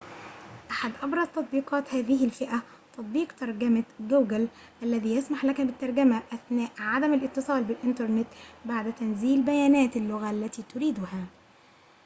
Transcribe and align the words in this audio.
أحد 0.71 0.91
أبرز 1.01 1.27
تطبيقات 1.27 1.93
هذه 1.93 2.25
الفئة 2.25 2.63
تطبيق 2.97 3.31
ترجمة 3.35 3.83
google 4.09 4.41
الذي 4.83 5.15
يسمح 5.15 5.45
لك 5.45 5.61
بالترجمة 5.61 6.23
أثناء 6.33 6.71
عدم 6.79 7.13
الاتصال 7.13 7.63
بالإنترنت 7.63 8.27
بعد 8.65 8.95
تنزيل 8.95 9.41
بيانات 9.41 9.97
اللغة 9.97 10.31
التي 10.31 10.63
تريدها 10.73 11.25